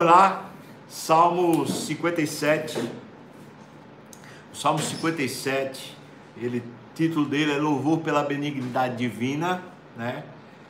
lá, 0.00 0.48
Salmo 0.86 1.66
57. 1.66 2.78
O 4.52 4.56
Salmo 4.56 4.78
57, 4.78 5.96
ele, 6.40 6.62
título 6.94 7.26
dele 7.26 7.50
é 7.50 7.56
Louvor 7.56 7.98
pela 7.98 8.22
Benignidade 8.22 8.96
Divina, 8.96 9.60
né? 9.96 10.22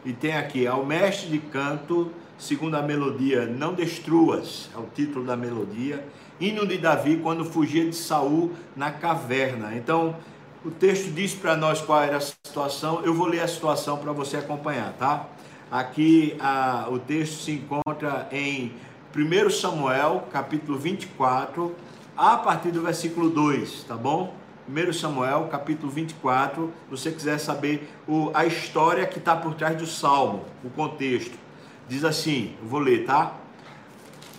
E 0.02 0.14
tem 0.14 0.34
aqui, 0.34 0.66
ao 0.66 0.82
mestre 0.82 1.28
de 1.28 1.40
canto, 1.40 2.10
segundo 2.38 2.76
a 2.76 2.80
melodia, 2.80 3.44
não 3.44 3.74
destruas, 3.74 4.70
é 4.74 4.78
o 4.78 4.86
título 4.94 5.26
da 5.26 5.36
melodia. 5.36 6.02
Hino 6.40 6.66
de 6.66 6.78
Davi 6.78 7.18
quando 7.18 7.44
fugia 7.44 7.84
de 7.84 7.94
Saul 7.94 8.52
na 8.74 8.90
caverna. 8.90 9.76
Então, 9.76 10.16
o 10.64 10.70
texto 10.70 11.10
diz 11.10 11.34
para 11.34 11.54
nós 11.54 11.82
qual 11.82 12.02
era 12.02 12.16
a 12.16 12.20
situação. 12.22 13.02
Eu 13.04 13.12
vou 13.12 13.26
ler 13.26 13.40
a 13.40 13.48
situação 13.48 13.98
para 13.98 14.10
você 14.10 14.38
acompanhar, 14.38 14.94
tá? 14.94 15.28
Aqui 15.70 16.34
a, 16.40 16.88
o 16.90 16.98
texto 16.98 17.42
se 17.42 17.52
encontra 17.52 18.26
em 18.32 18.72
1 19.16 19.50
Samuel, 19.50 20.28
capítulo 20.30 20.78
24, 20.78 21.74
a 22.16 22.36
partir 22.36 22.70
do 22.70 22.82
versículo 22.82 23.30
2, 23.30 23.84
tá 23.84 23.96
bom? 23.96 24.34
1 24.68 24.92
Samuel, 24.92 25.48
capítulo 25.50 25.90
24, 25.90 26.66
se 26.66 26.90
você 26.90 27.10
quiser 27.10 27.38
saber 27.38 27.90
o, 28.06 28.30
a 28.34 28.44
história 28.44 29.06
que 29.06 29.18
está 29.18 29.34
por 29.34 29.54
trás 29.54 29.78
do 29.78 29.86
salmo, 29.86 30.44
o 30.62 30.68
contexto. 30.68 31.38
Diz 31.88 32.04
assim, 32.04 32.54
vou 32.62 32.80
ler, 32.80 33.06
tá? 33.06 33.32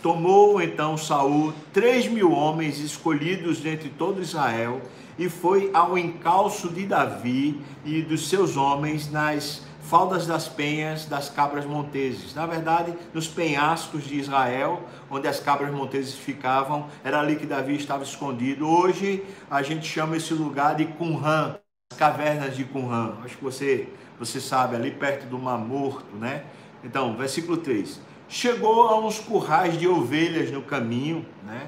Tomou 0.04 0.62
então 0.62 0.96
Saul 0.98 1.52
três 1.74 2.08
mil 2.08 2.32
homens 2.32 2.78
escolhidos 2.80 3.60
dentre 3.60 3.90
todo 3.90 4.22
Israel 4.22 4.82
e 5.20 5.28
foi 5.28 5.70
ao 5.74 5.98
encalço 5.98 6.70
de 6.70 6.86
Davi 6.86 7.62
e 7.84 8.02
dos 8.02 8.30
seus 8.30 8.56
homens 8.56 9.12
nas 9.12 9.68
faldas 9.82 10.26
das 10.26 10.48
penhas 10.48 11.06
das 11.06 11.30
cabras 11.30 11.66
monteses. 11.66 12.34
Na 12.34 12.46
verdade, 12.46 12.94
nos 13.14 13.28
penhascos 13.28 14.06
de 14.06 14.18
Israel, 14.18 14.82
onde 15.12 15.28
as 15.28 15.40
cabras 15.40 15.74
monteses 15.74 16.14
ficavam, 16.14 16.88
era 17.04 17.20
ali 17.20 17.36
que 17.36 17.46
Davi 17.46 17.76
estava 17.76 18.04
escondido. 18.04 18.66
Hoje 18.66 19.26
a 19.52 19.62
gente 19.62 19.86
chama 19.86 20.16
esse 20.16 20.34
lugar 20.34 20.76
de 20.76 20.86
Qumran, 20.86 21.58
as 21.92 21.98
cavernas 21.98 22.56
de 22.56 22.64
Qumran. 22.64 23.16
Acho 23.26 23.38
que 23.38 23.44
você, 23.44 23.90
você 24.18 24.40
sabe, 24.40 24.76
ali 24.76 24.92
perto 24.92 25.28
do 25.28 25.38
Mar 25.38 25.58
Morto, 25.58 26.16
né? 26.16 26.46
Então, 26.82 27.18
versículo 27.18 27.58
3. 27.58 28.00
Chegou 28.30 28.88
a 28.88 28.98
uns 28.98 29.20
currais 29.20 29.78
de 29.78 29.88
ovelhas 29.88 30.50
no 30.50 30.62
caminho, 30.62 31.26
né? 31.44 31.68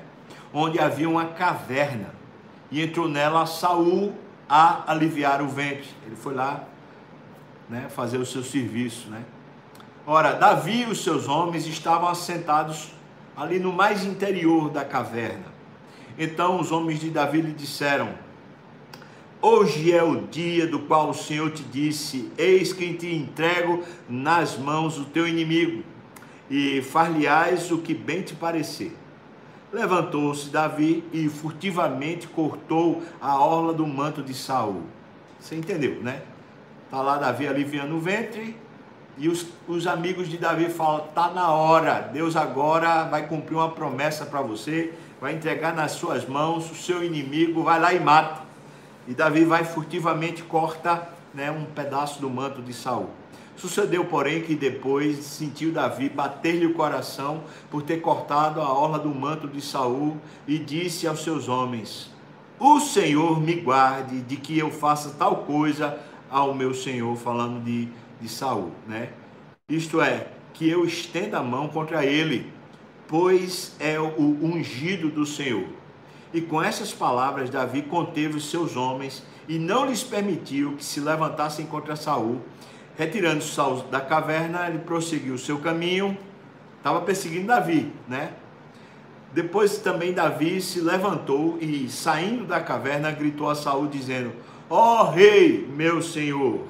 Onde 0.54 0.80
havia 0.80 1.10
uma 1.10 1.26
caverna. 1.26 2.21
E 2.72 2.82
entrou 2.82 3.08
nela 3.08 3.46
Saul 3.46 4.14
a 4.50 4.90
aliviar 4.92 5.42
o 5.42 5.48
ventre. 5.48 5.90
Ele 6.06 6.16
foi 6.16 6.34
lá 6.34 6.64
né, 7.70 7.88
fazer 7.90 8.18
o 8.18 8.26
seu 8.26 8.44
serviço. 8.44 9.10
Né? 9.10 9.24
Ora, 10.08 10.34
Davi 10.34 10.84
e 10.84 10.86
os 10.86 11.04
seus 11.04 11.28
homens 11.28 11.68
estavam 11.68 12.10
assentados 12.10 12.92
ali 13.36 13.60
no 13.60 13.72
mais 13.72 14.06
interior 14.06 14.70
da 14.70 14.84
caverna. 14.84 15.52
Então 16.18 16.60
os 16.60 16.72
homens 16.72 17.00
de 17.00 17.10
Davi 17.10 17.42
lhe 17.42 17.54
disseram: 17.54 18.10
Hoje 19.42 19.92
é 19.92 20.04
o 20.04 20.28
dia 20.28 20.68
do 20.68 20.80
qual 20.80 21.10
o 21.10 21.14
Senhor 21.14 21.50
te 21.52 21.64
disse: 21.64 22.32
Eis 22.38 22.74
que 22.74 22.94
te 22.94 23.08
entrego 23.08 23.84
nas 24.08 24.58
mãos 24.58 24.98
o 24.98 25.06
teu 25.06 25.28
inimigo, 25.28 25.84
e 26.50 26.82
far-lhe-ás 26.82 27.72
o 27.72 27.80
que 27.80 27.94
bem 27.94 28.22
te 28.22 28.36
parecer. 28.36 28.96
Levantou-se 29.72 30.50
Davi 30.50 31.04
e 31.14 31.30
furtivamente 31.30 32.28
cortou 32.28 33.02
a 33.22 33.40
orla 33.40 33.74
do 33.74 33.88
manto 33.88 34.22
de 34.22 34.34
Saul. 34.34 34.84
Você 35.40 35.56
entendeu, 35.56 36.02
né? 36.02 36.22
Está 36.86 37.02
lá 37.02 37.18
Davi 37.18 37.48
aliviando 37.48 37.96
o 37.96 38.00
ventre. 38.00 38.58
E 39.18 39.30
os, 39.30 39.46
os 39.68 39.88
amigos 39.88 40.28
de 40.28 40.38
Davi 40.38 40.70
falam: 40.70 41.06
está 41.06 41.30
na 41.30 41.52
hora, 41.52 42.10
Deus 42.14 42.36
agora 42.36 43.06
vai 43.06 43.28
cumprir 43.28 43.56
uma 43.56 43.70
promessa 43.70 44.26
para 44.26 44.42
você, 44.42 44.94
vai 45.22 45.34
entregar 45.34 45.74
nas 45.74 45.94
suas 45.94 46.26
mãos 46.26 46.70
o 46.70 46.76
seu 46.76 47.04
inimigo, 47.04 47.64
vai 47.64 47.80
lá 47.80 47.94
e 47.94 48.00
mata. 48.00 48.42
E 49.08 49.14
Davi 49.14 49.46
vai 49.46 49.64
furtivamente 49.64 50.44
corta 50.44 51.08
né, 51.34 51.50
um 51.50 51.66
pedaço 51.66 52.20
do 52.20 52.30
manto 52.30 52.62
de 52.62 52.74
Saul. 52.74 53.10
Sucedeu, 53.62 54.04
porém, 54.06 54.42
que 54.42 54.56
depois 54.56 55.18
sentiu 55.18 55.72
Davi 55.72 56.10
bater-lhe 56.10 56.66
o 56.66 56.74
coração 56.74 57.44
por 57.70 57.84
ter 57.84 57.98
cortado 57.98 58.60
a 58.60 58.74
orla 58.74 58.98
do 58.98 59.10
manto 59.10 59.48
de 59.48 59.62
Saul 59.62 60.18
e 60.48 60.58
disse 60.58 61.06
aos 61.06 61.24
seus 61.24 61.48
homens: 61.48 62.10
O 62.60 62.80
Senhor 62.80 63.40
me 63.40 63.54
guarde 63.54 64.20
de 64.22 64.36
que 64.36 64.58
eu 64.58 64.72
faça 64.72 65.12
tal 65.12 65.44
coisa 65.44 66.00
ao 66.28 66.56
meu 66.56 66.74
senhor, 66.74 67.16
falando 67.16 67.64
de, 67.64 67.88
de 68.20 68.28
Saul, 68.28 68.72
né? 68.88 69.10
Isto 69.70 70.02
é, 70.02 70.30
que 70.56 70.68
eu 70.68 70.84
estenda 70.84 71.38
a 71.38 71.44
mão 71.44 71.68
contra 71.68 72.04
ele, 72.04 72.52
pois 73.08 73.76
é 73.80 74.00
o 74.00 74.40
ungido 74.42 75.08
do 75.08 75.24
Senhor. 75.24 75.68
E 76.34 76.42
com 76.42 76.64
essas 76.64 76.92
palavras, 76.92 77.52
Davi 77.52 77.84
conteve 77.84 78.38
os 78.38 78.50
seus 78.50 78.76
homens 78.76 79.22
e 79.48 79.60
não 79.60 79.86
lhes 79.86 80.02
permitiu 80.02 80.76
que 80.78 80.84
se 80.84 81.00
levantassem 81.00 81.68
contra 81.68 81.96
Saul. 81.96 82.42
Retirando 82.98 83.44
Saul 83.44 83.84
da 83.84 84.02
caverna, 84.02 84.68
ele 84.68 84.80
prosseguiu 84.80 85.34
o 85.34 85.40
seu 85.40 85.60
caminho, 85.60 86.18
estava 86.78 87.02
perseguindo 87.02 87.48
Davi, 87.48 87.92
né? 88.08 88.34
Depois 89.34 89.78
também 89.78 90.14
Davi 90.14 90.62
se 90.62 90.82
levantou 90.82 91.58
e, 91.62 91.90
saindo 91.90 92.46
da 92.46 92.60
caverna, 92.60 93.12
gritou 93.12 93.50
a 93.50 93.56
Saul, 93.56 93.88
dizendo: 93.88 94.34
Ó 94.70 95.04
oh, 95.04 95.12
rei, 95.12 95.68
meu 95.74 96.02
senhor. 96.02 96.66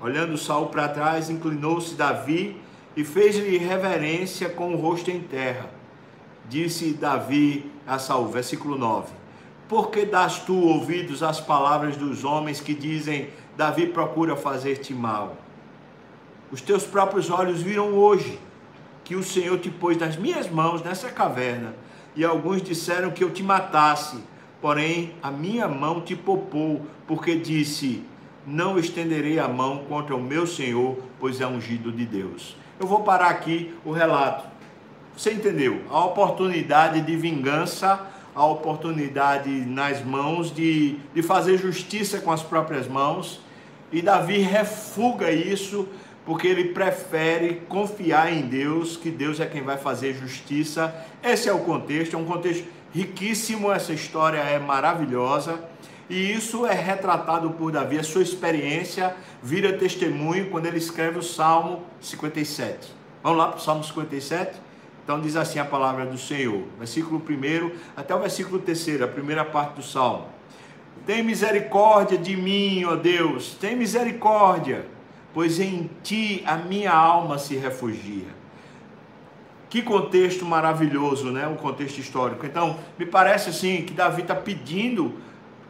Olhando 0.00 0.36
Saul 0.36 0.66
para 0.66 0.88
trás, 0.88 1.30
inclinou-se 1.30 1.94
Davi 1.94 2.60
e 2.96 3.02
fez-lhe 3.02 3.58
reverência 3.58 4.48
com 4.48 4.74
o 4.74 4.76
rosto 4.76 5.10
em 5.10 5.20
terra. 5.20 5.68
Disse 6.48 6.92
Davi 6.92 7.70
a 7.86 7.98
Saul, 7.98 8.28
versículo 8.28 8.78
9: 8.78 9.12
Por 9.68 9.90
que 9.90 10.04
das 10.04 10.40
tu 10.40 10.54
ouvidos 10.54 11.22
às 11.22 11.40
palavras 11.40 11.96
dos 11.96 12.22
homens 12.22 12.60
que 12.60 12.74
dizem: 12.74 13.30
Davi 13.56 13.86
procura 13.86 14.36
fazer-te 14.36 14.92
mal? 14.92 15.36
Os 16.50 16.60
teus 16.60 16.84
próprios 16.84 17.30
olhos 17.30 17.62
viram 17.62 17.94
hoje 17.94 18.38
que 19.02 19.16
o 19.16 19.22
Senhor 19.22 19.58
te 19.58 19.70
pôs 19.70 19.96
nas 19.96 20.16
minhas 20.16 20.48
mãos 20.48 20.82
nessa 20.82 21.10
caverna, 21.10 21.74
e 22.16 22.24
alguns 22.24 22.62
disseram 22.62 23.10
que 23.10 23.22
eu 23.22 23.30
te 23.30 23.42
matasse 23.42 24.22
Porém, 24.64 25.12
a 25.22 25.30
minha 25.30 25.68
mão 25.68 26.00
te 26.00 26.16
popou, 26.16 26.86
porque 27.06 27.36
disse: 27.36 28.02
Não 28.46 28.78
estenderei 28.78 29.38
a 29.38 29.46
mão 29.46 29.84
contra 29.86 30.16
o 30.16 30.22
meu 30.22 30.46
Senhor, 30.46 30.96
pois 31.20 31.38
é 31.38 31.46
ungido 31.46 31.92
de 31.92 32.06
Deus. 32.06 32.56
Eu 32.80 32.86
vou 32.86 33.02
parar 33.02 33.28
aqui 33.28 33.74
o 33.84 33.92
relato. 33.92 34.48
Você 35.14 35.32
entendeu? 35.32 35.82
A 35.90 36.02
oportunidade 36.06 37.02
de 37.02 37.14
vingança, 37.14 38.06
a 38.34 38.44
oportunidade 38.46 39.48
nas 39.48 40.04
mãos 40.04 40.52
de, 40.52 40.96
de 41.14 41.22
fazer 41.22 41.58
justiça 41.58 42.18
com 42.20 42.32
as 42.32 42.42
próprias 42.42 42.88
mãos. 42.88 43.40
E 43.92 44.02
Davi 44.02 44.38
refuga 44.38 45.30
isso 45.30 45.88
porque 46.26 46.48
ele 46.48 46.70
prefere 46.70 47.62
confiar 47.68 48.32
em 48.32 48.42
Deus, 48.42 48.96
que 48.96 49.10
Deus 49.10 49.38
é 49.40 49.46
quem 49.46 49.62
vai 49.62 49.76
fazer 49.76 50.14
justiça. 50.14 50.94
Esse 51.22 51.48
é 51.48 51.52
o 51.52 51.60
contexto, 51.60 52.14
é 52.14 52.18
um 52.18 52.24
contexto 52.24 52.66
riquíssimo, 52.92 53.70
essa 53.70 53.92
história 53.92 54.38
é 54.38 54.58
maravilhosa. 54.58 55.60
E 56.08 56.32
isso 56.32 56.66
é 56.66 56.74
retratado 56.74 57.50
por 57.50 57.72
Davi, 57.72 57.98
a 57.98 58.02
sua 58.02 58.22
experiência 58.22 59.14
vira 59.42 59.72
testemunho 59.72 60.50
quando 60.50 60.66
ele 60.66 60.78
escreve 60.78 61.18
o 61.18 61.22
Salmo 61.22 61.82
57. 62.00 62.92
Vamos 63.22 63.38
lá 63.38 63.48
para 63.48 63.58
o 63.58 63.60
Salmo 63.60 63.82
57? 63.82 64.63
Então 65.04 65.20
diz 65.20 65.36
assim 65.36 65.58
a 65.58 65.64
palavra 65.66 66.06
do 66.06 66.16
Senhor, 66.16 66.64
versículo 66.78 67.20
1 67.20 67.70
até 67.94 68.14
o 68.14 68.20
versículo 68.20 68.58
3, 68.58 69.02
a 69.02 69.06
primeira 69.06 69.44
parte 69.44 69.74
do 69.74 69.82
Salmo. 69.82 70.26
Tem 71.04 71.22
misericórdia 71.22 72.16
de 72.16 72.34
mim, 72.34 72.84
ó 72.86 72.96
Deus, 72.96 73.54
tem 73.60 73.76
misericórdia, 73.76 74.86
pois 75.34 75.60
em 75.60 75.90
ti 76.02 76.42
a 76.46 76.56
minha 76.56 76.92
alma 76.92 77.36
se 77.36 77.54
refugia. 77.54 78.44
Que 79.68 79.82
contexto 79.82 80.46
maravilhoso, 80.46 81.30
né? 81.30 81.46
Um 81.46 81.56
contexto 81.56 81.98
histórico. 81.98 82.46
Então, 82.46 82.78
me 82.98 83.04
parece 83.04 83.50
assim 83.50 83.82
que 83.82 83.92
Davi 83.92 84.22
está 84.22 84.34
pedindo 84.34 85.14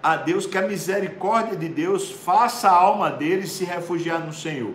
a 0.03 0.15
Deus 0.17 0.47
que 0.47 0.59
a 0.59 0.63
misericórdia 0.63 1.57
de 1.57 1.69
Deus 1.69 2.11
faça 2.11 2.69
a 2.69 2.73
alma 2.73 3.11
dele 3.11 3.47
se 3.47 3.65
refugiar 3.65 4.21
no 4.21 4.33
Senhor. 4.33 4.75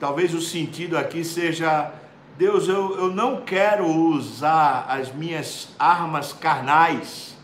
Talvez 0.00 0.32
o 0.32 0.40
sentido 0.40 0.96
aqui 0.96 1.22
seja: 1.22 1.92
Deus, 2.38 2.68
eu, 2.68 2.96
eu 2.96 3.08
não 3.08 3.40
quero 3.40 3.84
usar 3.84 4.86
as 4.88 5.12
minhas 5.12 5.70
armas 5.76 6.32
carnais 6.32 7.36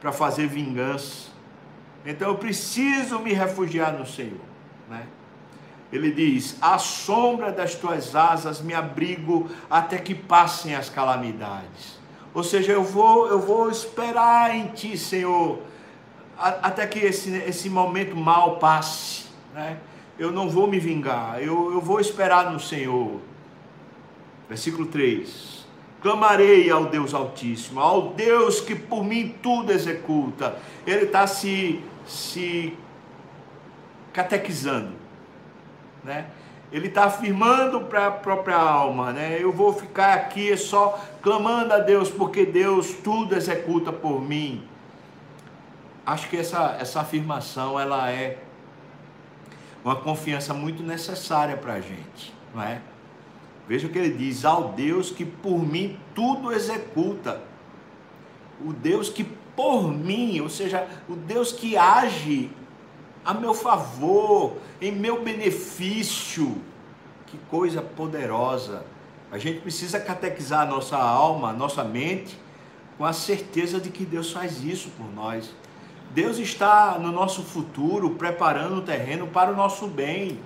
para 0.00 0.10
fazer 0.10 0.48
vingança. 0.48 1.30
Então 2.04 2.26
eu 2.26 2.34
preciso 2.34 3.20
me 3.20 3.32
refugiar 3.32 3.92
no 3.92 4.04
Senhor, 4.04 4.40
né? 4.90 5.06
Ele 5.92 6.10
diz: 6.10 6.56
À 6.60 6.76
sombra 6.76 7.52
das 7.52 7.76
tuas 7.76 8.16
asas 8.16 8.60
me 8.60 8.74
abrigo 8.74 9.48
até 9.70 9.96
que 9.96 10.12
passem 10.12 10.74
as 10.74 10.88
calamidades. 10.88 12.00
Ou 12.34 12.42
seja, 12.42 12.72
eu 12.72 12.82
vou, 12.82 13.28
eu 13.28 13.38
vou 13.38 13.70
esperar 13.70 14.56
em 14.56 14.66
ti, 14.68 14.98
Senhor, 14.98 15.60
até 16.36 16.84
que 16.84 16.98
esse, 16.98 17.30
esse 17.30 17.70
momento 17.70 18.16
mal 18.16 18.56
passe. 18.56 19.26
Né? 19.54 19.78
Eu 20.18 20.32
não 20.32 20.48
vou 20.48 20.66
me 20.66 20.80
vingar, 20.80 21.40
eu, 21.40 21.72
eu 21.72 21.80
vou 21.80 22.00
esperar 22.00 22.50
no 22.50 22.58
Senhor. 22.58 23.20
Versículo 24.52 24.84
3: 24.84 25.64
Clamarei 26.02 26.70
ao 26.70 26.84
Deus 26.84 27.14
Altíssimo, 27.14 27.80
ao 27.80 28.10
Deus 28.10 28.60
que 28.60 28.74
por 28.74 29.02
mim 29.02 29.34
tudo 29.42 29.72
executa. 29.72 30.58
Ele 30.86 31.06
está 31.06 31.26
se, 31.26 31.82
se 32.06 32.76
catequizando, 34.12 34.92
né? 36.04 36.26
Ele 36.70 36.88
está 36.88 37.04
afirmando 37.04 37.80
para 37.80 38.08
a 38.08 38.10
própria 38.10 38.58
alma, 38.58 39.10
né? 39.10 39.38
Eu 39.40 39.52
vou 39.52 39.72
ficar 39.72 40.12
aqui 40.12 40.54
só 40.54 41.02
clamando 41.22 41.72
a 41.72 41.78
Deus, 41.78 42.10
porque 42.10 42.44
Deus 42.44 42.92
tudo 42.92 43.34
executa 43.34 43.90
por 43.90 44.20
mim. 44.20 44.68
Acho 46.04 46.28
que 46.28 46.36
essa, 46.36 46.76
essa 46.78 47.00
afirmação 47.00 47.80
ela 47.80 48.10
é 48.10 48.36
uma 49.82 49.96
confiança 49.96 50.52
muito 50.52 50.82
necessária 50.82 51.56
para 51.56 51.72
a 51.72 51.80
gente, 51.80 52.34
não 52.54 52.62
é? 52.62 52.82
Veja 53.68 53.86
o 53.86 53.90
que 53.90 53.98
ele 53.98 54.16
diz: 54.16 54.44
ao 54.44 54.72
Deus 54.72 55.10
que 55.10 55.24
por 55.24 55.58
mim 55.58 55.98
tudo 56.14 56.52
executa. 56.52 57.42
O 58.64 58.72
Deus 58.72 59.08
que 59.08 59.24
por 59.56 59.92
mim, 59.92 60.40
ou 60.40 60.48
seja, 60.48 60.88
o 61.08 61.14
Deus 61.14 61.52
que 61.52 61.76
age 61.76 62.50
a 63.24 63.34
meu 63.34 63.54
favor, 63.54 64.56
em 64.80 64.92
meu 64.92 65.22
benefício. 65.22 66.56
Que 67.26 67.38
coisa 67.50 67.80
poderosa. 67.80 68.84
A 69.30 69.38
gente 69.38 69.60
precisa 69.60 69.98
catequizar 69.98 70.62
a 70.62 70.66
nossa 70.66 70.96
alma, 70.96 71.50
a 71.50 71.52
nossa 71.52 71.82
mente, 71.82 72.38
com 72.98 73.04
a 73.04 73.12
certeza 73.12 73.80
de 73.80 73.88
que 73.90 74.04
Deus 74.04 74.30
faz 74.30 74.62
isso 74.62 74.90
por 74.90 75.06
nós. 75.14 75.54
Deus 76.10 76.38
está 76.38 76.98
no 76.98 77.10
nosso 77.10 77.42
futuro 77.42 78.10
preparando 78.10 78.76
o 78.76 78.82
terreno 78.82 79.26
para 79.28 79.50
o 79.50 79.56
nosso 79.56 79.86
bem, 79.86 80.38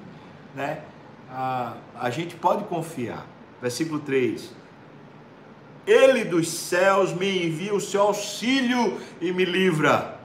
né? 0.54 0.82
A, 1.30 1.74
a 1.98 2.10
gente 2.10 2.34
pode 2.36 2.64
confiar. 2.64 3.26
Versículo 3.60 4.00
3. 4.00 4.54
Ele 5.86 6.24
dos 6.24 6.48
céus 6.48 7.12
me 7.12 7.46
envia 7.46 7.74
o 7.74 7.80
seu 7.80 8.02
auxílio 8.02 8.98
e 9.20 9.32
me 9.32 9.44
livra. 9.44 10.18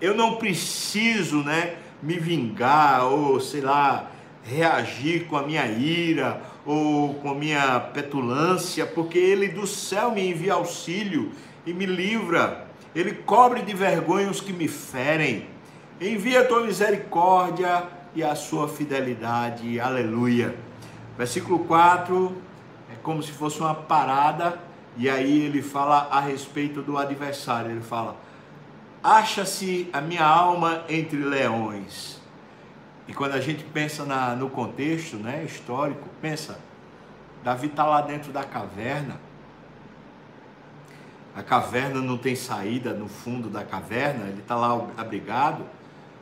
Eu 0.00 0.14
não 0.14 0.36
preciso, 0.36 1.42
né, 1.42 1.76
me 2.02 2.18
vingar 2.18 3.06
ou 3.06 3.40
sei 3.40 3.60
lá, 3.60 4.10
reagir 4.42 5.26
com 5.26 5.36
a 5.36 5.42
minha 5.42 5.66
ira 5.66 6.42
ou 6.64 7.14
com 7.14 7.30
a 7.30 7.34
minha 7.34 7.80
petulância, 7.80 8.84
porque 8.84 9.18
ele 9.18 9.48
do 9.48 9.66
céu 9.66 10.10
me 10.10 10.28
envia 10.28 10.54
auxílio 10.54 11.30
e 11.64 11.72
me 11.72 11.86
livra 11.86 12.66
ele 12.96 13.12
cobre 13.12 13.60
de 13.60 13.74
vergonha 13.74 14.30
os 14.30 14.40
que 14.40 14.54
me 14.54 14.66
ferem. 14.66 15.46
Envia 16.00 16.40
a 16.40 16.44
tua 16.46 16.64
misericórdia 16.64 17.86
e 18.16 18.24
a 18.24 18.34
sua 18.34 18.66
fidelidade. 18.66 19.78
Aleluia. 19.78 20.56
Versículo 21.18 21.60
4 21.66 22.34
é 22.90 22.96
como 23.02 23.22
se 23.22 23.30
fosse 23.30 23.60
uma 23.60 23.74
parada, 23.74 24.58
e 24.96 25.08
aí 25.08 25.42
ele 25.42 25.60
fala 25.60 26.08
a 26.10 26.18
respeito 26.18 26.80
do 26.80 26.96
adversário. 26.96 27.70
Ele 27.70 27.82
fala: 27.82 28.16
Acha-se 29.04 29.90
a 29.92 30.00
minha 30.00 30.24
alma 30.24 30.82
entre 30.88 31.18
leões. 31.18 32.18
E 33.06 33.12
quando 33.12 33.34
a 33.34 33.40
gente 33.40 33.62
pensa 33.62 34.04
na, 34.04 34.34
no 34.34 34.48
contexto 34.48 35.16
né, 35.16 35.44
histórico, 35.44 36.08
pensa, 36.20 36.58
Davi 37.44 37.66
está 37.66 37.84
lá 37.84 38.00
dentro 38.00 38.32
da 38.32 38.42
caverna, 38.42 39.20
a 41.36 41.42
caverna 41.42 42.00
não 42.00 42.16
tem 42.16 42.34
saída 42.34 42.94
no 42.94 43.08
fundo 43.08 43.50
da 43.50 43.62
caverna, 43.62 44.24
ele 44.26 44.40
está 44.40 44.56
lá 44.56 44.88
abrigado. 44.96 45.66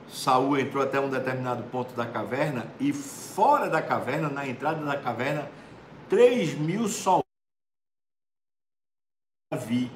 Saul 0.09 0.59
entrou 0.59 0.83
até 0.83 1.01
um 1.01 1.09
determinado 1.09 1.63
ponto 1.65 1.95
da 1.95 2.07
caverna 2.07 2.67
e 2.79 2.93
fora 2.93 3.69
da 3.69 3.83
caverna, 3.83 4.29
na 4.29 4.47
entrada 4.47 4.85
da 4.85 4.97
caverna, 4.97 5.51
3 6.09 6.55
mil 6.55 6.89
soldados. 6.89 7.25
Davi. 9.53 9.91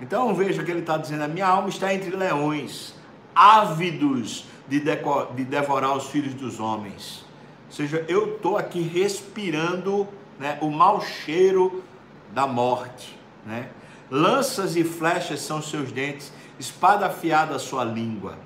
Então 0.00 0.34
veja 0.34 0.62
que 0.62 0.70
ele 0.70 0.80
está 0.80 0.96
dizendo: 0.96 1.22
a 1.22 1.28
minha 1.28 1.46
alma 1.46 1.68
está 1.68 1.92
entre 1.92 2.10
leões, 2.14 2.94
ávidos 3.34 4.46
de, 4.68 4.80
de 4.80 5.44
devorar 5.44 5.96
os 5.96 6.08
filhos 6.08 6.34
dos 6.34 6.60
homens. 6.60 7.24
Ou 7.66 7.72
seja, 7.72 8.04
eu 8.08 8.36
estou 8.36 8.56
aqui 8.56 8.80
respirando 8.80 10.08
né, 10.38 10.58
o 10.60 10.70
mau 10.70 11.00
cheiro 11.00 11.84
da 12.32 12.46
morte 12.46 13.20
né? 13.44 13.70
Lanças 14.10 14.76
e 14.76 14.84
flechas 14.84 15.40
são 15.40 15.62
seus 15.62 15.92
dentes, 15.92 16.32
espada 16.58 17.06
afiada 17.06 17.58
sua 17.58 17.84
língua. 17.84 18.36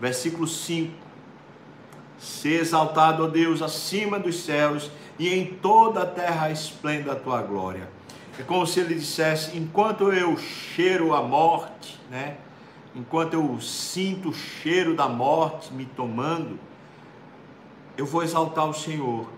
Versículo 0.00 0.46
5. 0.46 0.92
Se 2.18 2.48
exaltado, 2.48 3.24
ó 3.24 3.26
Deus, 3.28 3.62
acima 3.62 4.18
dos 4.18 4.40
céus, 4.40 4.90
e 5.18 5.28
em 5.28 5.46
toda 5.54 6.02
a 6.02 6.06
terra 6.06 6.50
esplenda 6.50 7.12
a 7.12 7.16
tua 7.16 7.42
glória. 7.42 7.88
É 8.38 8.42
como 8.42 8.66
se 8.66 8.80
ele 8.80 8.94
dissesse: 8.94 9.56
enquanto 9.56 10.12
eu 10.12 10.36
cheiro 10.36 11.14
a 11.14 11.22
morte, 11.22 11.98
né? 12.10 12.36
enquanto 12.94 13.34
eu 13.34 13.60
sinto 13.60 14.30
o 14.30 14.34
cheiro 14.34 14.94
da 14.94 15.08
morte 15.08 15.72
me 15.72 15.84
tomando, 15.84 16.58
eu 17.96 18.06
vou 18.06 18.22
exaltar 18.22 18.68
o 18.68 18.74
Senhor. 18.74 19.28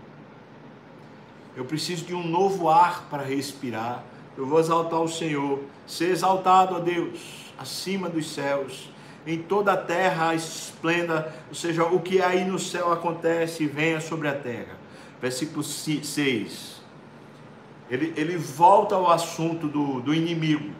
Eu 1.56 1.64
preciso 1.64 2.04
de 2.04 2.14
um 2.14 2.26
novo 2.26 2.68
ar 2.68 3.06
para 3.10 3.22
respirar 3.22 4.04
eu 4.40 4.46
vou 4.46 4.58
exaltar 4.58 5.00
o 5.00 5.08
Senhor. 5.08 5.60
Ser 5.86 6.10
exaltado 6.10 6.76
a 6.76 6.78
Deus 6.78 7.20
acima 7.58 8.08
dos 8.08 8.32
céus. 8.32 8.88
Em 9.26 9.38
toda 9.38 9.72
a 9.72 9.76
terra 9.76 10.34
esplenda, 10.34 11.34
ou 11.48 11.54
seja, 11.54 11.84
o 11.84 12.00
que 12.00 12.22
aí 12.22 12.44
no 12.44 12.58
céu 12.58 12.92
acontece, 12.92 13.66
venha 13.66 14.00
sobre 14.00 14.28
a 14.28 14.34
terra. 14.34 14.78
Versículo 15.20 15.62
6. 15.62 16.80
Ele, 17.90 18.14
ele 18.16 18.36
volta 18.36 18.94
ao 18.94 19.10
assunto 19.10 19.68
do, 19.68 20.00
do 20.00 20.14
inimigo. 20.14 20.70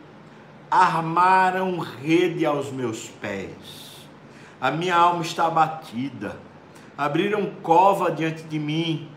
Armaram 0.71 1.79
rede 1.79 2.47
aos 2.47 2.71
meus 2.71 3.09
pés. 3.09 3.91
A 4.61 4.71
minha 4.71 4.97
alma 4.97 5.23
está 5.23 5.47
abatida. 5.47 6.39
Abriram 6.97 7.51
cova 7.63 8.11
diante 8.11 8.43
de 8.45 8.59
mim. 8.59 9.11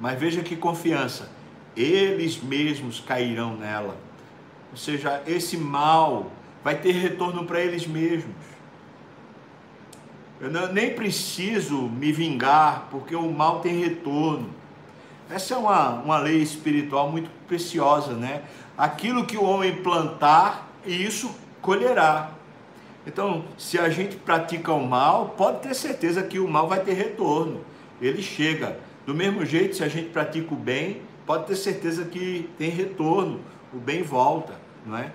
Mas 0.00 0.18
veja 0.18 0.42
que 0.42 0.56
confiança 0.56 1.36
eles 1.76 2.40
mesmos 2.40 3.00
cairão 3.00 3.56
nela. 3.56 3.96
Ou 4.70 4.76
seja, 4.76 5.22
esse 5.26 5.56
mal 5.56 6.30
vai 6.62 6.76
ter 6.76 6.92
retorno 6.92 7.44
para 7.44 7.60
eles 7.60 7.86
mesmos. 7.86 8.34
Eu 10.40 10.50
não, 10.50 10.72
nem 10.72 10.94
preciso 10.94 11.82
me 11.82 12.12
vingar, 12.12 12.88
porque 12.90 13.16
o 13.16 13.30
mal 13.30 13.60
tem 13.60 13.78
retorno. 13.78 14.50
Essa 15.30 15.54
é 15.54 15.56
uma, 15.56 15.90
uma 15.94 16.18
lei 16.18 16.42
espiritual 16.42 17.10
muito 17.10 17.30
preciosa, 17.48 18.12
né? 18.12 18.42
Aquilo 18.76 19.24
que 19.24 19.36
o 19.36 19.44
homem 19.44 19.76
plantar, 19.76 20.70
isso 20.84 21.34
colherá. 21.62 22.30
Então, 23.06 23.44
se 23.56 23.78
a 23.78 23.88
gente 23.88 24.16
pratica 24.16 24.72
o 24.72 24.86
mal, 24.86 25.30
pode 25.30 25.60
ter 25.60 25.74
certeza 25.74 26.22
que 26.22 26.38
o 26.38 26.48
mal 26.48 26.68
vai 26.68 26.80
ter 26.80 26.92
retorno. 26.92 27.64
Ele 28.00 28.20
chega. 28.20 28.78
Do 29.06 29.14
mesmo 29.14 29.44
jeito, 29.44 29.76
se 29.76 29.84
a 29.84 29.88
gente 29.88 30.10
pratica 30.10 30.52
o 30.52 30.56
bem, 30.56 31.00
pode 31.24 31.46
ter 31.46 31.56
certeza 31.56 32.04
que 32.04 32.50
tem 32.58 32.68
retorno, 32.68 33.40
o 33.72 33.78
bem 33.78 34.02
volta, 34.02 34.54
não 34.84 34.98
é? 34.98 35.12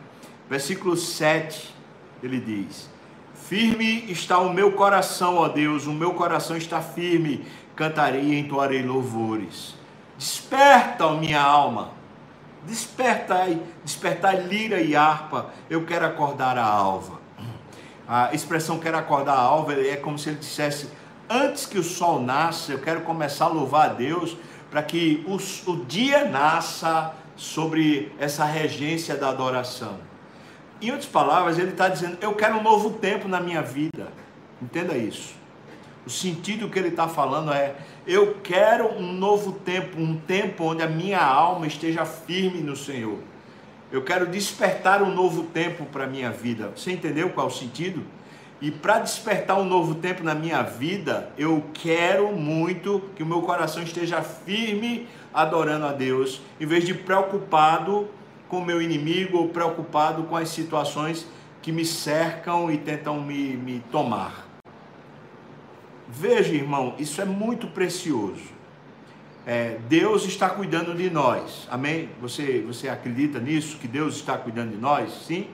Versículo 0.51 0.98
7, 0.98 1.74
ele 2.22 2.38
diz: 2.41 2.89
Firme 3.34 4.12
está 4.12 4.38
o 4.38 4.51
meu 4.51 4.74
coração, 4.74 5.38
ó 5.38 5.48
Deus, 5.48 5.86
o 5.86 5.93
meu 5.93 6.13
coração 6.13 6.58
está 6.58 6.81
firme, 6.81 7.46
cantarei 7.74 8.22
e 8.22 8.39
entoarei 8.39 8.84
louvores. 8.84 9.75
Desperta, 10.17 11.08
ó 11.08 11.13
minha 11.13 11.41
alma, 11.41 11.91
despertai, 12.65 13.62
despertai 13.81 14.41
lira 14.41 14.81
e 14.81 14.93
harpa, 14.93 15.51
eu 15.70 15.86
quero 15.86 16.05
acordar 16.05 16.58
a 16.58 16.65
alva. 16.65 17.22
A 18.05 18.34
expressão 18.34 18.77
quero 18.77 18.98
acordar 18.98 19.36
a 19.36 19.41
alva 19.41 19.72
é 19.72 19.96
como 19.96 20.20
se 20.20 20.31
ele 20.31 20.39
dissesse: 20.39 20.89
Antes 21.29 21.65
que 21.65 21.79
o 21.79 21.84
sol 21.84 22.22
nasça, 22.22 22.74
eu 22.74 22.79
quero 22.79 23.00
começar 23.03 23.46
a 23.46 23.48
louvar 23.48 23.91
a 23.91 23.93
Deus 23.93 24.36
para 24.70 24.84
que 24.84 25.24
os, 25.29 25.65
o 25.65 25.77
dia 25.86 26.25
nasça 26.25 27.13
sobre 27.38 28.13
essa 28.20 28.43
regência 28.43 29.15
da 29.15 29.29
adoração. 29.29 30.11
Em 30.81 30.89
outras 30.89 31.09
palavras, 31.09 31.59
ele 31.59 31.71
está 31.71 31.88
dizendo: 31.88 32.17
Eu 32.21 32.33
quero 32.33 32.57
um 32.57 32.63
novo 32.63 32.91
tempo 32.91 33.27
na 33.27 33.39
minha 33.39 33.61
vida. 33.61 34.07
Entenda 34.61 34.97
isso. 34.97 35.35
O 36.05 36.09
sentido 36.09 36.69
que 36.69 36.79
ele 36.79 36.88
está 36.88 37.07
falando 37.07 37.53
é: 37.53 37.75
Eu 38.07 38.38
quero 38.41 38.88
um 38.88 39.13
novo 39.13 39.51
tempo, 39.51 40.00
um 40.00 40.17
tempo 40.17 40.63
onde 40.63 40.81
a 40.81 40.88
minha 40.88 41.21
alma 41.23 41.67
esteja 41.67 42.03
firme 42.03 42.61
no 42.61 42.75
Senhor. 42.75 43.19
Eu 43.91 44.03
quero 44.03 44.25
despertar 44.25 45.03
um 45.03 45.13
novo 45.13 45.43
tempo 45.43 45.85
para 45.85 46.05
a 46.05 46.07
minha 46.07 46.31
vida. 46.31 46.71
Você 46.75 46.91
entendeu 46.93 47.29
qual 47.29 47.47
é 47.47 47.50
o 47.50 47.53
sentido? 47.53 48.03
E 48.61 48.71
para 48.71 49.00
despertar 49.00 49.59
um 49.59 49.65
novo 49.65 49.95
tempo 49.95 50.23
na 50.23 50.33
minha 50.33 50.61
vida, 50.61 51.31
eu 51.38 51.63
quero 51.73 52.31
muito 52.31 53.01
que 53.15 53.23
o 53.23 53.25
meu 53.25 53.41
coração 53.41 53.83
esteja 53.83 54.21
firme 54.21 55.07
adorando 55.33 55.88
a 55.88 55.91
Deus, 55.91 56.41
em 56.59 56.65
vez 56.65 56.85
de 56.85 56.93
preocupado 56.93 58.07
com 58.51 58.58
o 58.58 58.65
meu 58.65 58.81
inimigo 58.81 59.38
ou 59.38 59.48
preocupado 59.48 60.24
com 60.24 60.36
as 60.36 60.50
situações 60.50 61.25
que 61.62 61.72
me 61.72 61.86
cercam 61.86 62.70
e 62.70 62.77
tentam 62.77 63.22
me, 63.22 63.55
me 63.55 63.79
tomar. 63.89 64.46
Veja, 66.10 66.53
irmão, 66.53 66.93
isso 67.00 67.22
é 67.22 67.25
muito 67.25 67.67
precioso. 67.67 68.43
é, 69.48 69.77
Deus 69.88 70.25
está 70.25 70.50
cuidando 70.50 70.93
de 70.93 71.10
nós. 71.10 71.65
Amém? 71.72 72.10
Você, 72.20 72.62
você 72.67 72.89
acredita 72.89 73.39
nisso? 73.39 73.77
Que 73.77 73.88
Deus 73.88 74.15
está 74.17 74.38
cuidando 74.38 74.72
de 74.72 74.77
nós? 74.77 75.13
Sim? 75.25 75.48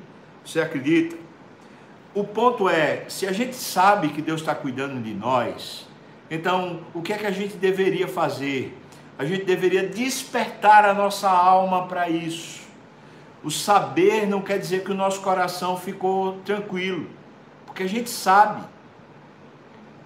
Você 0.44 0.60
acredita? 0.60 1.16
O 2.16 2.24
ponto 2.24 2.68
é, 2.68 3.06
se 3.08 3.28
a 3.28 3.32
gente 3.32 3.56
sabe 3.56 4.10
que 4.10 4.24
Deus 4.24 4.42
está 4.42 4.56
cuidando 4.56 5.00
de 5.04 5.14
nós, 5.14 5.88
então 6.32 6.82
o 6.96 7.02
que 7.04 7.14
é 7.14 7.18
que 7.18 7.28
a 7.28 7.32
gente 7.32 7.58
deveria 7.58 8.08
fazer? 8.08 8.76
A 9.20 9.24
gente 9.24 9.46
deveria 9.46 9.88
despertar 9.88 10.84
a 10.84 10.96
nossa 10.96 11.30
alma 11.30 11.88
para 11.88 12.10
isso. 12.10 12.67
O 13.48 13.50
saber 13.50 14.28
não 14.28 14.42
quer 14.42 14.60
dizer 14.60 14.84
que 14.84 14.92
o 14.92 14.94
nosso 14.94 15.22
coração 15.22 15.78
ficou 15.78 16.34
tranquilo, 16.40 17.08
porque 17.66 17.84
a 17.84 17.88
gente 17.88 18.10
sabe. 18.10 18.62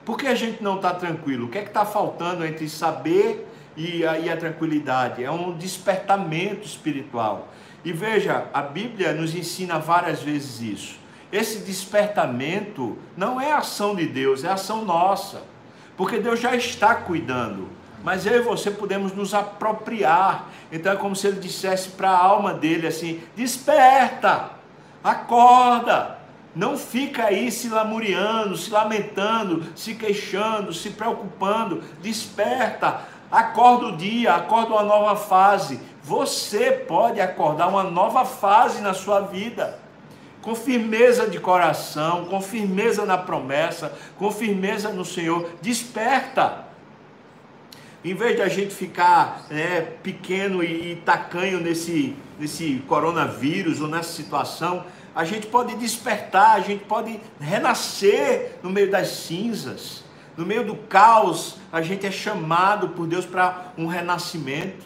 Por 0.05 0.15
que 0.15 0.27
a 0.27 0.36
gente 0.36 0.62
não 0.62 0.75
está 0.75 0.93
tranquilo? 0.93 1.48
O 1.48 1.50
que 1.50 1.57
é 1.57 1.63
que 1.63 1.69
está 1.69 1.83
faltando 1.83 2.45
entre 2.45 2.69
saber 2.69 3.48
e 3.75 4.05
a, 4.05 4.19
e 4.19 4.29
a 4.29 4.38
tranquilidade? 4.38 5.24
É 5.24 5.31
um 5.31 5.57
despertamento 5.57 6.67
espiritual. 6.67 7.48
E 7.83 7.91
veja, 7.91 8.45
a 8.53 8.62
Bíblia 8.62 9.12
nos 9.12 9.33
ensina 9.33 9.79
várias 9.79 10.21
vezes 10.21 10.62
isso. 10.62 11.00
Esse 11.31 11.62
despertamento 11.62 12.95
não 13.17 13.41
é 13.41 13.51
ação 13.51 13.95
de 13.95 14.05
Deus, 14.05 14.43
é 14.43 14.51
ação 14.51 14.86
nossa. 14.86 15.41
Porque 15.98 16.19
Deus 16.19 16.39
já 16.39 16.55
está 16.55 16.93
cuidando. 16.93 17.69
Mas 18.03 18.25
eu 18.25 18.38
e 18.38 18.41
você 18.41 18.72
podemos 18.72 19.13
nos 19.13 19.34
apropriar. 19.34 20.50
Então 20.72 20.93
é 20.93 20.96
como 20.96 21.15
se 21.15 21.27
ele 21.27 21.39
dissesse 21.39 21.89
para 21.89 22.10
a 22.10 22.24
alma 22.24 22.53
dele 22.53 22.88
assim: 22.88 23.22
desperta, 23.36 24.51
acorda, 25.03 26.17
não 26.55 26.77
fica 26.77 27.25
aí 27.25 27.51
se 27.51 27.70
lamuriando, 27.70 28.58
se 28.58 28.70
lamentando, 28.72 29.65
se 29.75 29.96
queixando, 29.96 30.74
se 30.74 30.89
preocupando. 30.89 31.81
Desperta, 32.01 33.01
acorda 33.31 33.88
o 33.88 33.98
dia, 33.98 34.34
acorda 34.34 34.74
uma 34.74 34.84
nova 34.84 35.15
fase. 35.15 35.79
Você 36.03 36.72
pode 36.72 37.22
acordar 37.22 37.67
uma 37.67 37.84
nova 37.84 38.25
fase 38.25 38.81
na 38.81 38.93
sua 38.93 39.22
vida. 39.22 39.79
Com 40.41 40.55
firmeza 40.55 41.29
de 41.29 41.39
coração, 41.39 42.25
com 42.25 42.41
firmeza 42.41 43.05
na 43.05 43.17
promessa, 43.17 43.93
com 44.17 44.31
firmeza 44.31 44.89
no 44.89 45.05
Senhor. 45.05 45.48
Desperta. 45.62 46.70
Em 48.03 48.15
vez 48.15 48.36
de 48.36 48.41
a 48.41 48.48
gente 48.48 48.74
ficar 48.74 49.46
né, 49.50 49.81
pequeno 50.01 50.63
e, 50.63 50.93
e 50.93 50.96
tacanho 50.98 51.60
nesse, 51.60 52.15
nesse 52.39 52.84
coronavírus 52.88 53.79
ou 53.79 53.88
nessa 53.88 54.12
situação, 54.12 54.86
a 55.13 55.24
gente 55.24 55.46
pode 55.46 55.75
despertar, 55.75 56.55
a 56.55 56.62
gente 56.62 56.84
pode 56.86 57.20
renascer 57.39 58.55
no 58.63 58.70
meio 58.70 58.89
das 58.89 59.10
cinzas, 59.10 60.03
no 60.36 60.46
meio 60.46 60.65
do 60.65 60.75
caos, 60.75 61.58
a 61.72 61.81
gente 61.81 62.05
é 62.08 62.12
chamado 62.12 62.89
por 62.89 63.05
Deus 63.05 63.25
para 63.25 63.74
um 63.77 63.86
renascimento, 63.86 64.86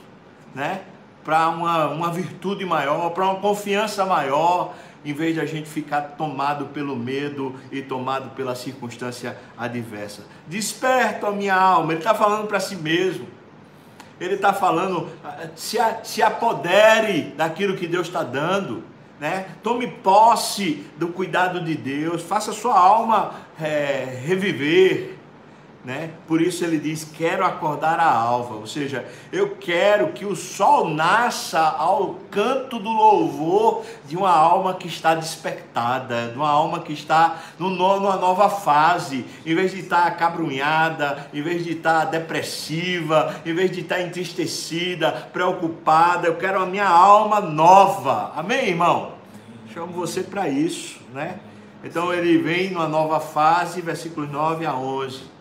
né? 0.54 0.82
para 1.24 1.50
uma, 1.50 1.88
uma 1.88 2.12
virtude 2.12 2.66
maior, 2.66 3.10
para 3.12 3.24
uma 3.26 3.40
confiança 3.40 4.06
maior, 4.06 4.76
em 5.06 5.14
vez 5.14 5.36
de 5.36 5.40
a 5.40 5.46
gente 5.46 5.70
ficar 5.70 6.02
tomado 6.18 6.66
pelo 6.68 6.96
medo 6.96 7.56
e 7.72 7.82
tomado 7.82 8.32
pela 8.32 8.56
circunstância 8.56 9.38
adversa. 9.58 10.24
Desperta 10.48 11.28
a 11.28 11.32
minha 11.32 11.56
alma, 11.56 11.94
ele 11.94 12.00
está 12.00 12.16
falando 12.16 12.48
para 12.48 12.60
si 12.60 12.76
mesmo. 12.76 13.28
Ele 14.20 14.36
está 14.36 14.54
falando, 14.54 15.10
se, 15.56 15.78
se 16.04 16.24
apodere 16.24 17.34
daquilo 17.38 17.76
que 17.76 17.86
Deus 17.86 18.08
está 18.08 18.24
dando, 18.24 18.84
né? 19.20 19.46
Tome 19.62 19.88
posse 19.88 20.86
do 20.98 21.10
cuidado 21.10 21.64
de 21.64 21.76
Deus, 21.76 22.22
faça 22.22 22.52
sua 22.52 22.78
alma 22.78 23.34
é, 23.62 24.22
reviver, 24.26 25.18
né? 25.86 26.10
Por 26.28 26.42
isso 26.42 26.66
ele 26.66 26.80
diz: 26.80 27.04
Quero 27.04 27.46
acordar 27.46 28.00
a 28.00 28.12
alva, 28.12 28.56
ou 28.56 28.66
seja, 28.66 29.06
eu 29.32 29.56
quero 29.58 30.14
que 30.14 30.26
o 30.26 30.36
sol 30.36 30.90
nasça 30.90 31.60
ao 31.60 32.16
canto 32.32 32.80
do 32.80 32.90
louvor 32.90 33.84
de 34.08 34.18
uma 34.18 34.32
alma 34.32 34.74
que 34.74 34.88
está 34.88 35.14
despertada, 35.14 36.30
de 36.30 36.36
uma 36.36 36.50
alma 36.50 36.80
que 36.80 36.92
está 36.92 37.40
numa 37.60 38.16
nova 38.18 38.50
fase, 38.50 39.26
em 39.46 39.54
vez 39.54 39.72
de 39.72 39.82
estar 39.82 40.08
acabrunhada, 40.08 41.30
em 41.32 41.44
vez 41.44 41.64
de 41.64 41.74
estar 41.74 42.06
depressiva, 42.06 43.36
em 43.46 43.54
vez 43.54 43.70
de 43.70 43.82
estar 43.82 44.02
entristecida, 44.02 45.12
preocupada. 45.32 46.28
Eu 46.28 46.36
quero 46.36 46.60
a 46.60 46.66
minha 46.66 46.88
alma 46.88 47.40
nova, 47.40 48.34
amém, 48.36 48.70
irmão? 48.70 49.12
Chamo 49.72 49.94
você 49.94 50.24
para 50.24 50.50
isso, 50.50 51.00
né? 51.14 51.38
Então 51.84 52.12
ele 52.12 52.40
vem 52.40 52.72
numa 52.72 52.88
nova 52.88 53.20
fase, 53.20 53.82
versículos 53.82 54.32
9 54.32 54.66
a 54.66 54.74
11. 54.74 55.35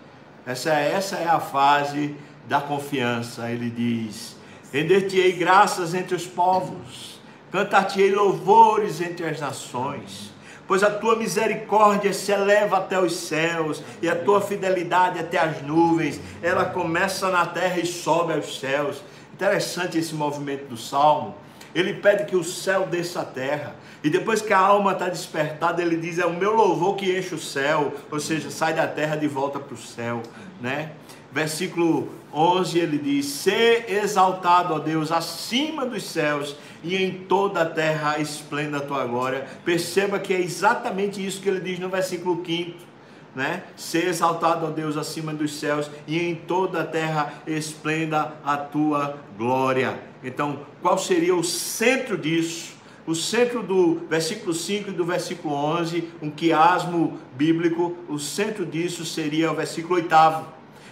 Essa, 0.47 0.73
essa 0.73 1.17
é 1.17 1.27
a 1.27 1.41
fase 1.41 2.15
da 2.47 2.61
confiança. 2.61 3.51
Ele 3.51 3.71
diz: 3.71 4.37
Render-te-ei 4.73 5.33
graças 5.33 5.95
entre 5.95 6.15
os 6.15 6.27
povos, 6.27 7.21
cantar-te-ei 7.51 8.15
louvores 8.15 9.01
entre 9.01 9.27
as 9.27 9.41
nações, 9.41 10.33
pois 10.67 10.83
a 10.83 10.91
tua 10.91 11.17
misericórdia 11.17 12.13
se 12.13 12.33
eleva 12.33 12.79
até 12.79 12.99
os 13.01 13.17
céus 13.17 13.83
e 14.03 14.09
a 14.09 14.17
tua 14.17 14.41
fidelidade 14.41 15.19
até 15.19 15.39
as 15.39 15.63
nuvens. 15.63 16.21
Ela 16.43 16.65
começa 16.67 17.31
na 17.31 17.47
terra 17.47 17.79
e 17.79 17.87
sobe 17.87 18.35
aos 18.35 18.59
céus. 18.59 19.03
Interessante 19.33 19.99
esse 19.99 20.15
movimento 20.15 20.67
do 20.67 20.77
salmo. 20.77 21.35
Ele 21.75 21.95
pede 21.95 22.25
que 22.25 22.37
o 22.37 22.45
céu 22.45 22.87
desça 22.87 23.21
à 23.21 23.25
terra. 23.25 23.75
E 24.03 24.11
depois 24.11 24.41
que 24.41 24.53
a 24.53 24.59
alma 24.59 24.93
está 24.93 25.09
despertada, 25.09 25.83
ele 25.83 25.97
diz: 25.97 26.19
É 26.19 26.27
o 26.27 26.33
meu 26.33 26.55
louvor 26.55 26.95
que 26.97 27.19
enche 27.19 27.35
o 27.35 27.39
céu, 27.39 27.95
ou 28.11 28.21
seja, 28.21 28.51
sai 28.51 28.75
da 28.75 28.87
terra 28.87 29.17
de 29.17 29.27
volta 29.27 29.59
para 29.59 29.75
o 29.75 29.79
céu, 29.79 30.23
né? 30.61 30.93
Versículo 31.33 32.11
11 32.33 32.79
ele 32.79 32.99
diz: 32.99 33.27
Ser 33.27 33.87
exaltado, 33.89 34.75
ó 34.75 34.79
Deus, 34.79 35.11
acima 35.11 35.85
dos 35.85 36.05
céus 36.05 36.55
e 36.83 36.97
em 36.97 37.13
toda 37.13 37.63
a 37.63 37.67
terra 37.67 38.21
esplenda 38.21 38.79
a 38.79 38.81
tua 38.81 39.05
glória. 39.05 39.47
Perceba 39.65 40.19
que 40.19 40.33
é 40.33 40.41
exatamente 40.41 41.25
isso 41.25 41.41
que 41.41 41.49
ele 41.49 41.61
diz 41.61 41.79
no 41.79 41.89
versículo 41.89 42.43
5 42.45 42.94
né? 43.35 43.65
Ser 43.77 44.07
exaltado, 44.07 44.67
ó 44.67 44.71
Deus, 44.71 44.97
acima 44.97 45.33
dos 45.33 45.59
céus 45.59 45.91
e 46.07 46.21
em 46.21 46.35
toda 46.35 46.83
a 46.83 46.87
terra 46.87 47.33
esplenda 47.47 48.35
a 48.45 48.57
tua 48.57 49.19
glória. 49.37 50.01
Então, 50.23 50.61
qual 50.81 50.97
seria 50.97 51.35
o 51.35 51.45
centro 51.45 52.17
disso? 52.17 52.75
o 53.07 53.15
centro 53.15 53.63
do 53.63 54.07
versículo 54.09 54.55
5 54.55 54.91
e 54.91 54.93
do 54.93 55.05
versículo 55.05 55.55
11, 55.55 56.11
um 56.23 56.31
quiasmo 56.31 57.19
bíblico, 57.35 57.97
o 58.09 58.19
centro 58.19 58.65
disso 58.65 59.05
seria 59.05 59.53
o 59.53 59.55
versículo 59.55 59.97
8. 59.97 60.09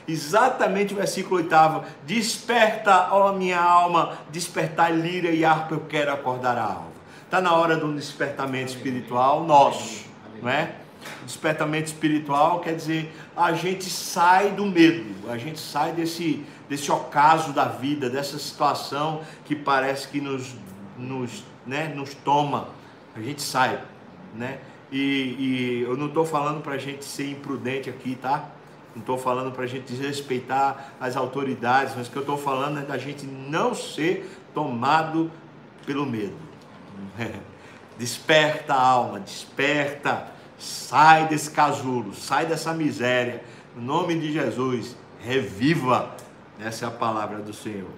Exatamente 0.06 0.92
o 0.92 0.96
versículo 0.96 1.36
8. 1.36 1.84
Desperta, 2.04 3.08
ó 3.12 3.32
minha 3.32 3.60
alma, 3.60 4.18
despertar 4.30 4.94
lira 4.94 5.30
e 5.30 5.44
harpa, 5.44 5.74
eu 5.74 5.80
quero 5.80 6.12
acordar 6.12 6.58
a 6.58 6.64
alma. 6.64 6.92
Está 7.24 7.40
na 7.40 7.54
hora 7.54 7.76
de 7.76 7.84
um 7.84 7.96
despertamento 7.96 8.72
espiritual 8.72 9.44
nosso, 9.44 10.04
não 10.42 10.50
é? 10.50 10.81
Despertamento 11.24 11.86
espiritual 11.86 12.60
quer 12.60 12.74
dizer 12.74 13.14
a 13.36 13.52
gente 13.52 13.88
sai 13.88 14.50
do 14.50 14.66
medo, 14.66 15.30
a 15.30 15.38
gente 15.38 15.58
sai 15.58 15.92
desse, 15.92 16.44
desse 16.68 16.90
ocaso 16.90 17.52
da 17.52 17.64
vida, 17.64 18.10
dessa 18.10 18.38
situação 18.38 19.22
que 19.44 19.54
parece 19.54 20.08
que 20.08 20.20
nos, 20.20 20.54
nos 20.96 21.44
né, 21.66 21.92
nos 21.94 22.14
toma, 22.14 22.68
a 23.14 23.20
gente 23.20 23.42
sai, 23.42 23.80
né? 24.34 24.58
E, 24.90 25.36
e 25.38 25.82
eu 25.82 25.96
não 25.96 26.06
estou 26.06 26.24
falando 26.24 26.60
para 26.60 26.74
a 26.74 26.78
gente 26.78 27.04
ser 27.04 27.30
imprudente 27.30 27.88
aqui, 27.88 28.14
tá? 28.14 28.50
Não 28.94 29.00
estou 29.00 29.16
falando 29.16 29.50
para 29.52 29.64
a 29.64 29.66
gente 29.66 29.84
desrespeitar 29.84 30.92
as 31.00 31.16
autoridades, 31.16 31.94
mas 31.96 32.08
o 32.08 32.10
que 32.10 32.16
eu 32.16 32.22
estou 32.22 32.36
falando 32.36 32.78
é 32.78 32.82
da 32.82 32.98
gente 32.98 33.24
não 33.24 33.74
ser 33.74 34.30
tomado 34.52 35.30
pelo 35.86 36.04
medo. 36.04 36.36
desperta 37.98 38.74
a 38.74 38.82
alma, 38.82 39.20
desperta, 39.20 40.31
sai 40.62 41.26
desse 41.26 41.50
casulo, 41.50 42.14
sai 42.14 42.46
dessa 42.46 42.72
miséria. 42.72 43.42
No 43.74 43.82
nome 43.82 44.16
de 44.16 44.32
Jesus, 44.32 44.96
reviva. 45.18 46.14
Essa 46.60 46.84
é 46.84 46.88
a 46.88 46.90
palavra 46.90 47.38
do 47.38 47.52
Senhor. 47.52 47.90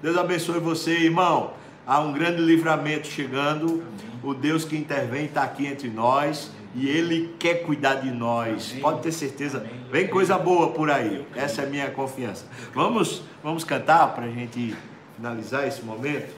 Deus 0.00 0.16
abençoe 0.16 0.58
você, 0.58 0.92
irmão. 0.92 1.52
Há 1.86 2.00
um 2.00 2.12
grande 2.12 2.40
livramento 2.40 3.06
chegando. 3.06 3.82
O 4.22 4.32
Deus 4.32 4.64
que 4.64 4.74
intervém 4.74 5.26
está 5.26 5.42
aqui 5.42 5.66
entre 5.66 5.90
nós 5.90 6.50
e 6.74 6.88
Ele 6.88 7.34
quer 7.38 7.66
cuidar 7.66 7.96
de 7.96 8.10
nós. 8.10 8.70
Amém. 8.70 8.82
Pode 8.82 9.02
ter 9.02 9.12
certeza. 9.12 9.58
Amém. 9.58 9.84
Vem 9.90 10.08
coisa 10.08 10.38
boa 10.38 10.70
por 10.70 10.90
aí. 10.90 11.26
Essa 11.36 11.62
é 11.62 11.66
a 11.66 11.68
minha 11.68 11.90
confiança. 11.90 12.46
Vamos, 12.74 13.22
vamos 13.42 13.64
cantar 13.64 14.14
para 14.14 14.24
a 14.24 14.30
gente 14.30 14.74
finalizar 15.16 15.68
esse 15.68 15.82
momento. 15.82 16.32